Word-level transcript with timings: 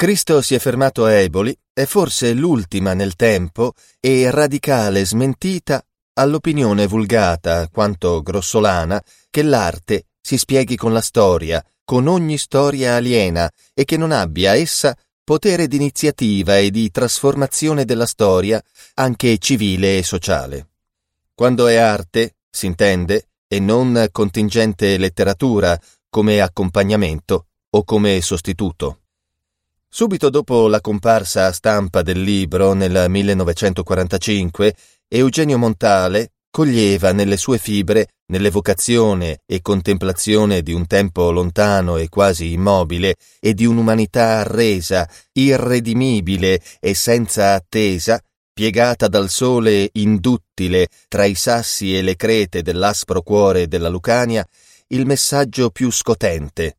Cristo 0.00 0.42
si 0.42 0.54
è 0.54 0.60
fermato 0.60 1.06
a 1.06 1.10
Eboli 1.10 1.52
è 1.72 1.84
forse 1.84 2.32
l'ultima 2.32 2.94
nel 2.94 3.16
tempo 3.16 3.72
e 3.98 4.30
radicale 4.30 5.04
smentita 5.04 5.84
all'opinione 6.12 6.86
vulgata 6.86 7.66
quanto 7.66 8.22
grossolana 8.22 9.02
che 9.28 9.42
l'arte 9.42 10.04
si 10.20 10.38
spieghi 10.38 10.76
con 10.76 10.92
la 10.92 11.00
storia, 11.00 11.60
con 11.82 12.06
ogni 12.06 12.38
storia 12.38 12.94
aliena 12.94 13.50
e 13.74 13.84
che 13.84 13.96
non 13.96 14.12
abbia 14.12 14.54
essa 14.54 14.96
potere 15.24 15.66
di 15.66 15.74
iniziativa 15.74 16.58
e 16.58 16.70
di 16.70 16.92
trasformazione 16.92 17.84
della 17.84 18.06
storia, 18.06 18.62
anche 18.94 19.36
civile 19.38 19.98
e 19.98 20.04
sociale. 20.04 20.68
Quando 21.34 21.66
è 21.66 21.74
arte, 21.74 22.36
si 22.48 22.66
intende, 22.66 23.30
e 23.48 23.58
non 23.58 24.06
contingente 24.12 24.96
letteratura 24.96 25.76
come 26.08 26.40
accompagnamento 26.40 27.46
o 27.70 27.82
come 27.82 28.20
sostituto. 28.20 29.00
Subito 29.90 30.28
dopo 30.28 30.68
la 30.68 30.82
comparsa 30.82 31.46
a 31.46 31.52
stampa 31.52 32.02
del 32.02 32.20
libro 32.20 32.74
nel 32.74 33.06
1945, 33.08 34.74
Eugenio 35.08 35.56
Montale 35.56 36.32
coglieva 36.50 37.12
nelle 37.12 37.38
sue 37.38 37.56
fibre, 37.56 38.08
nell'evocazione 38.26 39.40
e 39.46 39.62
contemplazione 39.62 40.60
di 40.60 40.74
un 40.74 40.86
tempo 40.86 41.30
lontano 41.30 41.96
e 41.96 42.10
quasi 42.10 42.52
immobile 42.52 43.16
e 43.40 43.54
di 43.54 43.64
un'umanità 43.64 44.40
arresa, 44.40 45.08
irredimibile 45.32 46.60
e 46.80 46.94
senza 46.94 47.54
attesa, 47.54 48.20
piegata 48.52 49.08
dal 49.08 49.30
sole 49.30 49.88
induttile 49.94 50.88
tra 51.08 51.24
i 51.24 51.34
sassi 51.34 51.96
e 51.96 52.02
le 52.02 52.14
crete 52.14 52.60
dell'aspro 52.60 53.22
cuore 53.22 53.68
della 53.68 53.88
Lucania, 53.88 54.46
il 54.88 55.06
messaggio 55.06 55.70
più 55.70 55.90
scotente, 55.90 56.76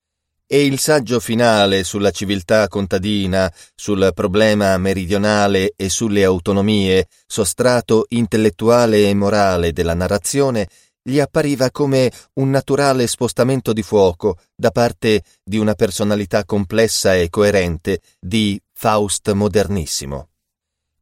e 0.52 0.66
il 0.66 0.80
saggio 0.80 1.20
finale 1.20 1.84
sulla 1.84 2.10
civiltà 2.10 2.68
contadina, 2.68 3.54
sul 3.76 4.10
problema 4.16 4.76
meridionale 4.80 5.74
e 5.76 5.90
sulle 5.90 6.24
autonomie, 6.24 7.08
sostrato 7.28 8.06
intellettuale 8.10 9.08
e 9.08 9.14
morale 9.14 9.72
della 9.74 9.94
narrazione, 9.94 10.68
gli 11.04 11.20
appariva 11.20 11.70
come 11.70 12.12
un 12.34 12.50
naturale 12.50 13.06
spostamento 13.06 13.74
di 13.74 13.84
fuoco 13.84 14.38
da 14.56 14.72
parte 14.72 15.22
di 15.44 15.60
una 15.60 15.76
personalità 15.76 16.44
complessa 16.46 17.14
e 17.14 17.30
coerente 17.30 18.00
di 18.20 18.60
Faust 18.74 19.32
modernissimo. 19.34 20.30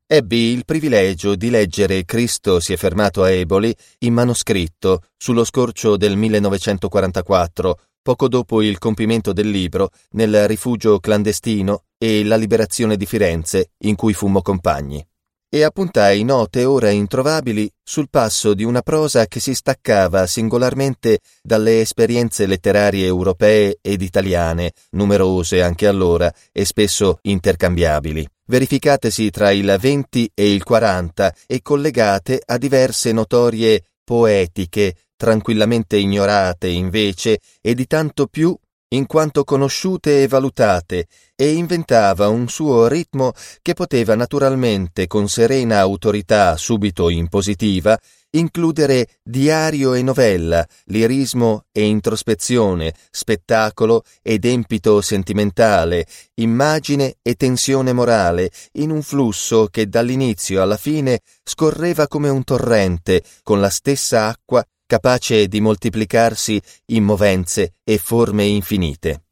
Ebbi 0.09 0.51
il 0.51 0.65
privilegio 0.65 1.35
di 1.35 1.49
leggere 1.49 2.03
Cristo 2.03 2.59
si 2.59 2.73
è 2.73 2.77
fermato 2.77 3.23
a 3.23 3.29
Eboli 3.29 3.75
in 3.99 4.13
manoscritto 4.13 5.03
sullo 5.17 5.43
scorcio 5.43 5.97
del 5.97 6.15
1944 6.15 7.79
poco 8.07 8.29
dopo 8.29 8.61
il 8.61 8.77
compimento 8.77 9.33
del 9.33 9.49
libro, 9.49 9.89
nel 10.11 10.47
rifugio 10.47 10.97
clandestino 10.97 11.83
e 11.97 12.23
la 12.23 12.37
liberazione 12.37 12.95
di 12.95 13.05
Firenze, 13.05 13.71
in 13.79 13.95
cui 13.95 14.13
fummo 14.13 14.41
compagni. 14.41 15.05
E 15.49 15.63
appuntai 15.63 16.23
note 16.23 16.63
ora 16.63 16.89
introvabili 16.89 17.69
sul 17.83 18.07
passo 18.09 18.53
di 18.53 18.63
una 18.63 18.81
prosa 18.81 19.25
che 19.25 19.41
si 19.41 19.53
staccava 19.53 20.25
singolarmente 20.25 21.19
dalle 21.41 21.81
esperienze 21.81 22.45
letterarie 22.45 23.05
europee 23.05 23.79
ed 23.81 24.01
italiane, 24.01 24.71
numerose 24.91 25.61
anche 25.61 25.85
allora 25.85 26.33
e 26.53 26.63
spesso 26.63 27.19
intercambiabili, 27.23 28.25
verificatesi 28.45 29.29
tra 29.31 29.51
il 29.51 29.75
20 29.77 30.31
e 30.33 30.53
il 30.53 30.63
40 30.63 31.33
e 31.45 31.61
collegate 31.61 32.41
a 32.45 32.57
diverse 32.57 33.11
notorie 33.11 33.83
poetiche 34.05 34.95
tranquillamente 35.17 35.97
ignorate 35.97 36.69
invece 36.69 37.39
e 37.59 37.73
di 37.73 37.85
tanto 37.87 38.27
più 38.27 38.57
in 38.89 39.05
quanto 39.05 39.43
conosciute 39.43 40.23
e 40.23 40.27
valutate, 40.29 41.07
e 41.35 41.51
inventava 41.51 42.29
un 42.29 42.47
suo 42.47 42.87
ritmo 42.87 43.33
che 43.61 43.73
poteva 43.73 44.15
naturalmente 44.15 45.07
con 45.07 45.27
serena 45.27 45.79
autorità 45.79 46.55
subito 46.55 47.09
impositiva 47.09 47.99
includere 48.31 49.07
diario 49.23 49.93
e 49.93 50.01
novella, 50.01 50.65
lirismo 50.85 51.65
e 51.71 51.85
introspezione, 51.85 52.93
spettacolo 53.09 54.03
ed 54.21 54.45
empito 54.45 55.01
sentimentale, 55.01 56.05
immagine 56.35 57.15
e 57.21 57.35
tensione 57.35 57.93
morale, 57.93 58.51
in 58.73 58.91
un 58.91 59.01
flusso 59.01 59.67
che 59.67 59.87
dall'inizio 59.87 60.61
alla 60.61 60.77
fine 60.77 61.21
scorreva 61.43 62.07
come 62.07 62.29
un 62.29 62.43
torrente, 62.43 63.23
con 63.43 63.59
la 63.59 63.69
stessa 63.69 64.27
acqua 64.27 64.63
capace 64.87 65.47
di 65.47 65.61
moltiplicarsi 65.61 66.59
in 66.85 67.03
movenze 67.03 67.75
e 67.83 67.99
forme 67.99 68.45
infinite. 68.45 69.25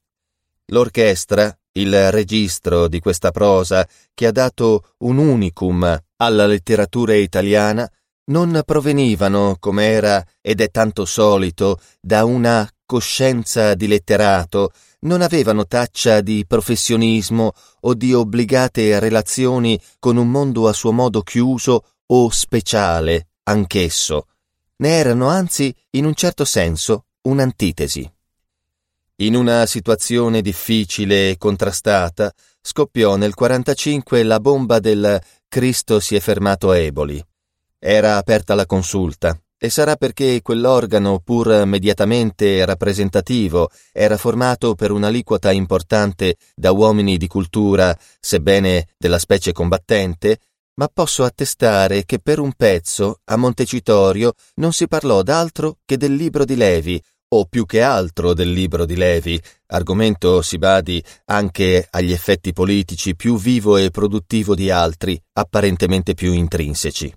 L'orchestra, 0.68 1.58
il 1.74 2.12
registro 2.12 2.88
di 2.88 3.00
questa 3.00 3.32
prosa 3.32 3.88
che 4.14 4.28
ha 4.28 4.32
dato 4.32 4.94
un 5.00 5.18
unicum 5.18 6.00
alla 6.18 6.46
letteratura 6.46 7.16
italiana, 7.16 7.90
non 8.28 8.62
provenivano, 8.66 9.58
come 9.60 9.86
era 9.86 10.24
ed 10.42 10.62
è 10.62 10.70
tanto 10.70 11.06
solito, 11.06 11.80
da 12.00 12.26
una 12.26 12.68
coscienza 12.86 13.74
di 13.76 13.88
letterato, 13.88 14.72
non 15.02 15.22
avevano 15.22 15.66
taccia 15.66 16.22
di 16.22 16.46
professionismo 16.48 17.54
o 17.82 17.94
di 17.94 18.14
obbligate 18.14 19.00
relazioni 19.00 19.80
con 20.00 20.18
un 20.18 20.30
mondo 20.30 20.68
a 20.68 20.74
suo 20.74 20.92
modo 20.92 21.22
chiuso 21.22 21.84
o 22.08 22.30
speciale, 22.30 23.28
anch'esso, 23.44 24.28
ne 24.78 24.90
erano 24.90 25.28
anzi, 25.28 25.74
in 25.91 26.06
un 26.06 26.13
certo 26.13 26.46
senso, 26.46 27.06
un'antitesi. 27.22 28.12
In 29.18 29.36
una 29.36 29.66
situazione 29.66 30.41
difficile 30.41 31.30
e 31.30 31.38
contrastata, 31.38 32.34
scoppiò 32.62 33.16
nel 33.16 33.34
45 33.34 34.24
la 34.24 34.40
bomba 34.40 34.80
del 34.80 35.22
Cristo 35.47 36.00
si 36.00 36.16
è 36.16 36.19
fermato 36.19 36.69
a 36.72 36.78
Eboli. 36.78 37.24
Era 37.80 38.18
aperta 38.18 38.56
la 38.56 38.66
consulta, 38.66 39.40
e 39.58 39.69
sarà 39.69 39.96
perché 39.96 40.41
quell'organo, 40.41 41.19
pur 41.24 41.63
mediatamente 41.66 42.66
rappresentativo, 42.66 43.69
era 43.94 44.18
formato 44.18 44.75
per 44.75 44.92
un'aliquota 44.92 45.52
importante 45.52 46.36
da 46.53 46.72
uomini 46.72 47.18
di 47.18 47.28
cultura, 47.28 47.97
sebbene 48.19 48.90
della 48.97 49.19
specie 49.19 49.53
combattente, 49.53 50.40
ma 50.75 50.90
posso 50.91 51.24
attestare 51.24 52.06
che 52.06 52.19
per 52.19 52.40
un 52.40 52.53
pezzo 52.53 53.19
a 53.25 53.36
Montecitorio 53.36 54.34
non 54.56 54.74
si 54.74 54.88
parlò 54.88 55.22
d'altro 55.22 55.78
che 55.86 55.97
del 55.97 56.16
libro 56.16 56.46
di 56.46 56.56
Levi, 56.56 57.02
o 57.30 57.46
più 57.46 57.66
che 57.66 57.81
altro 57.81 58.34
del 58.34 58.52
libro 58.52 58.86
di 58.86 58.96
Levi, 58.96 59.41
argomento, 59.68 60.41
si 60.41 60.58
badi, 60.58 61.03
anche 61.25 61.88
agli 61.90 62.12
effetti 62.12 62.53
politici 62.53 63.16
più 63.16 63.38
vivo 63.38 63.78
e 63.78 63.90
produttivo 63.90 64.56
di 64.56 64.69
altri, 64.69 65.22
apparentemente 65.34 66.13
più 66.13 66.31
intrinseci. 66.34 67.13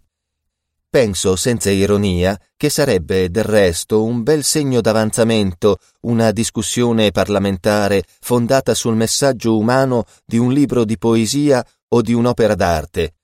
Penso 0.91 1.37
senza 1.37 1.71
ironia 1.71 2.41
che 2.57 2.71
sarebbe 2.71 3.31
del 3.31 3.45
resto 3.45 4.03
un 4.03 4.23
bel 4.23 4.43
segno 4.43 4.81
d'avanzamento 4.81 5.77
una 6.03 6.31
discussione 6.31 7.11
parlamentare 7.11 8.05
fondata 8.21 8.73
sul 8.73 8.97
messaggio 8.97 9.59
umano 9.59 10.05
di 10.25 10.39
un 10.39 10.51
libro 10.51 10.87
di 10.87 10.97
poesia 10.97 11.65
o 11.89 12.01
di 12.01 12.15
un'opera 12.15 12.55
d'arte, 12.55 13.18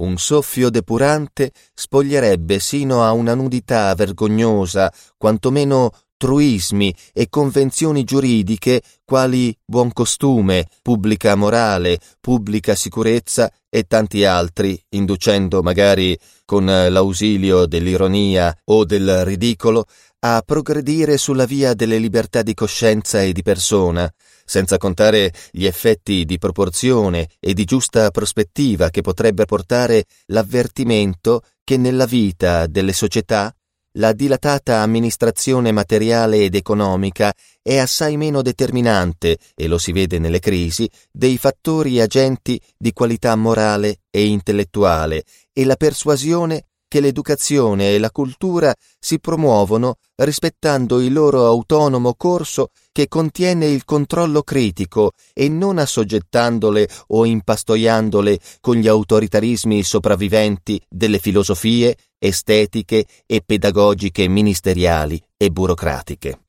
un 0.00 0.16
soffio 0.18 0.70
depurante 0.70 1.52
spoglierebbe 1.74 2.58
sino 2.58 3.02
a 3.02 3.12
una 3.12 3.34
nudità 3.34 3.94
vergognosa, 3.94 4.92
quantomeno 5.16 5.90
truismi 6.16 6.94
e 7.14 7.28
convenzioni 7.30 8.04
giuridiche 8.04 8.82
quali 9.06 9.56
buon 9.64 9.90
costume, 9.92 10.66
pubblica 10.82 11.34
morale, 11.34 11.98
pubblica 12.20 12.74
sicurezza 12.74 13.50
e 13.70 13.84
tanti 13.84 14.24
altri, 14.24 14.78
inducendo 14.90 15.62
magari 15.62 16.18
con 16.44 16.66
l'ausilio 16.66 17.64
dell'ironia 17.64 18.54
o 18.64 18.84
del 18.84 19.24
ridicolo 19.24 19.86
a 20.22 20.42
progredire 20.44 21.16
sulla 21.16 21.46
via 21.46 21.72
delle 21.72 21.96
libertà 21.96 22.42
di 22.42 22.52
coscienza 22.52 23.22
e 23.22 23.32
di 23.32 23.42
persona, 23.42 24.12
senza 24.50 24.78
contare 24.78 25.32
gli 25.52 25.64
effetti 25.64 26.24
di 26.24 26.36
proporzione 26.36 27.28
e 27.38 27.54
di 27.54 27.62
giusta 27.62 28.10
prospettiva 28.10 28.90
che 28.90 29.00
potrebbe 29.00 29.44
portare 29.44 30.06
l'avvertimento 30.26 31.42
che 31.62 31.76
nella 31.76 32.04
vita 32.04 32.66
delle 32.66 32.92
società 32.92 33.54
la 33.92 34.12
dilatata 34.12 34.80
amministrazione 34.80 35.70
materiale 35.70 36.38
ed 36.38 36.56
economica 36.56 37.32
è 37.62 37.78
assai 37.78 38.16
meno 38.16 38.42
determinante, 38.42 39.38
e 39.54 39.68
lo 39.68 39.78
si 39.78 39.92
vede 39.92 40.18
nelle 40.18 40.40
crisi, 40.40 40.88
dei 41.12 41.38
fattori 41.38 42.00
agenti 42.00 42.60
di 42.76 42.92
qualità 42.92 43.36
morale 43.36 43.98
e 44.10 44.26
intellettuale, 44.26 45.22
e 45.52 45.64
la 45.64 45.76
persuasione 45.76 46.69
che 46.90 46.98
l'educazione 46.98 47.94
e 47.94 47.98
la 48.00 48.10
cultura 48.10 48.74
si 48.98 49.20
promuovono 49.20 49.98
rispettando 50.16 51.00
il 51.00 51.12
loro 51.12 51.46
autonomo 51.46 52.14
corso 52.14 52.70
che 52.90 53.06
contiene 53.06 53.66
il 53.66 53.84
controllo 53.84 54.42
critico 54.42 55.12
e 55.32 55.48
non 55.48 55.78
assoggettandole 55.78 56.88
o 57.08 57.24
impastoiandole 57.24 58.40
con 58.58 58.74
gli 58.74 58.88
autoritarismi 58.88 59.84
sopravviventi 59.84 60.82
delle 60.88 61.20
filosofie 61.20 61.96
estetiche 62.18 63.06
e 63.24 63.40
pedagogiche 63.46 64.26
ministeriali 64.26 65.22
e 65.36 65.48
burocratiche. 65.50 66.40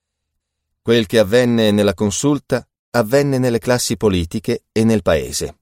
Quel 0.81 1.05
che 1.05 1.19
avvenne 1.19 1.69
nella 1.69 1.93
consulta 1.93 2.67
avvenne 2.93 3.37
nelle 3.37 3.59
classi 3.59 3.95
politiche 3.95 4.63
e 4.71 4.83
nel 4.83 5.03
paese. 5.03 5.60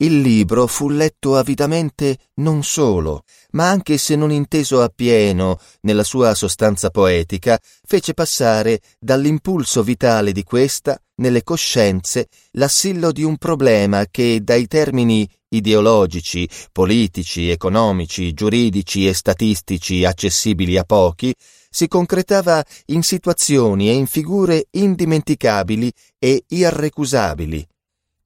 Il 0.00 0.20
libro 0.20 0.68
fu 0.68 0.90
letto 0.90 1.34
avidamente 1.34 2.18
non 2.34 2.62
solo, 2.62 3.24
ma 3.50 3.68
anche 3.68 3.98
se 3.98 4.14
non 4.14 4.30
inteso 4.30 4.80
appieno 4.80 5.58
nella 5.80 6.04
sua 6.04 6.34
sostanza 6.34 6.90
poetica, 6.90 7.58
fece 7.84 8.14
passare 8.14 8.80
dall'impulso 8.96 9.82
vitale 9.82 10.30
di 10.30 10.44
questa, 10.44 11.02
nelle 11.16 11.42
coscienze, 11.42 12.28
l'assillo 12.52 13.10
di 13.10 13.24
un 13.24 13.38
problema 13.38 14.06
che 14.08 14.38
dai 14.40 14.68
termini 14.68 15.28
ideologici, 15.48 16.48
politici, 16.70 17.50
economici, 17.50 18.32
giuridici 18.34 19.08
e 19.08 19.12
statistici 19.12 20.04
accessibili 20.04 20.78
a 20.78 20.84
pochi, 20.84 21.34
si 21.68 21.88
concretava 21.88 22.64
in 22.86 23.02
situazioni 23.02 23.88
e 23.88 23.94
in 23.94 24.06
figure 24.06 24.68
indimenticabili 24.70 25.92
e 26.20 26.44
irrecusabili. 26.46 27.66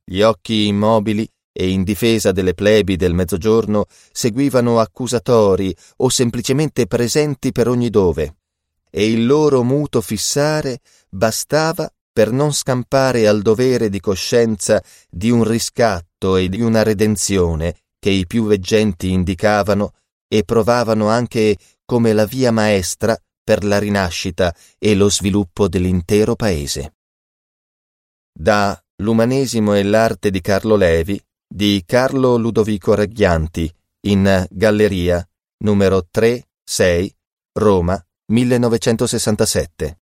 Gli 0.04 0.20
occhi 0.20 0.66
immobili 0.66 1.26
e 1.52 1.68
in 1.68 1.82
difesa 1.82 2.32
delle 2.32 2.54
plebi 2.54 2.96
del 2.96 3.14
mezzogiorno 3.14 3.84
seguivano 4.10 4.80
accusatori 4.80 5.74
o 5.98 6.08
semplicemente 6.08 6.86
presenti 6.86 7.52
per 7.52 7.68
ogni 7.68 7.90
dove, 7.90 8.36
e 8.90 9.10
il 9.10 9.26
loro 9.26 9.62
muto 9.62 10.00
fissare 10.00 10.80
bastava 11.08 11.92
per 12.12 12.30
non 12.30 12.52
scampare 12.52 13.26
al 13.26 13.42
dovere 13.42 13.88
di 13.88 14.00
coscienza 14.00 14.82
di 15.08 15.30
un 15.30 15.44
riscatto 15.44 16.36
e 16.36 16.48
di 16.48 16.60
una 16.60 16.82
redenzione 16.82 17.76
che 17.98 18.10
i 18.10 18.26
più 18.26 18.44
veggenti 18.46 19.10
indicavano 19.10 19.92
e 20.28 20.44
provavano 20.44 21.08
anche 21.08 21.56
come 21.84 22.12
la 22.12 22.26
via 22.26 22.50
maestra 22.50 23.16
per 23.44 23.64
la 23.64 23.78
rinascita 23.78 24.54
e 24.78 24.94
lo 24.94 25.10
sviluppo 25.10 25.68
dell'intero 25.68 26.34
paese. 26.34 26.94
Da 28.32 28.82
L'umanesimo 29.02 29.74
e 29.74 29.82
l'arte 29.82 30.30
di 30.30 30.40
Carlo 30.40 30.76
Levi 30.76 31.20
di 31.54 31.82
Carlo 31.84 32.36
Ludovico 32.36 32.94
Reggianti 32.94 33.70
in 34.06 34.46
Galleria 34.48 35.22
numero 35.58 36.08
3 36.10 36.48
6 36.64 37.14
Roma 37.58 38.02
1967. 38.32 40.00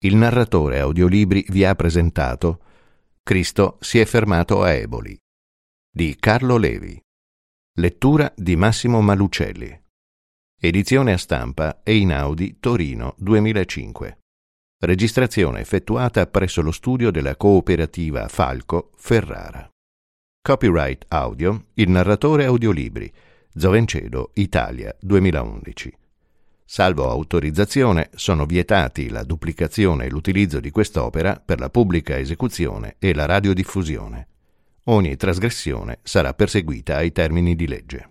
Il 0.00 0.14
narratore 0.16 0.80
audiolibri 0.80 1.46
vi 1.48 1.64
ha 1.64 1.74
presentato 1.74 2.62
Cristo 3.22 3.78
si 3.80 3.98
è 3.98 4.04
fermato 4.04 4.62
a 4.62 4.72
Eboli 4.72 5.18
di 5.90 6.14
Carlo 6.20 6.58
Levi. 6.58 7.00
Lettura 7.78 8.30
di 8.36 8.56
Massimo 8.56 9.00
Malucelli. 9.00 9.84
Edizione 10.60 11.14
a 11.14 11.16
stampa 11.16 11.80
e 11.82 11.96
in 11.96 12.12
Audi 12.12 12.58
Torino 12.60 13.14
2005. 13.16 14.18
Registrazione 14.80 15.60
effettuata 15.60 16.26
presso 16.26 16.60
lo 16.60 16.72
studio 16.72 17.10
della 17.10 17.36
cooperativa 17.36 18.28
Falco 18.28 18.90
Ferrara. 18.96 19.66
Copyright 20.48 21.04
audio 21.08 21.64
Il 21.74 21.90
narratore 21.90 22.46
audiolibri 22.46 23.12
Zovencedo 23.54 24.30
Italia 24.36 24.96
2011 24.98 25.92
Salvo 26.64 27.10
autorizzazione 27.10 28.08
sono 28.14 28.46
vietati 28.46 29.10
la 29.10 29.24
duplicazione 29.24 30.06
e 30.06 30.08
l'utilizzo 30.08 30.58
di 30.58 30.70
quest'opera 30.70 31.38
per 31.44 31.60
la 31.60 31.68
pubblica 31.68 32.16
esecuzione 32.16 32.96
e 32.98 33.12
la 33.12 33.26
radiodiffusione. 33.26 34.28
Ogni 34.84 35.16
trasgressione 35.16 35.98
sarà 36.02 36.32
perseguita 36.32 36.96
ai 36.96 37.12
termini 37.12 37.54
di 37.54 37.68
legge. 37.68 38.06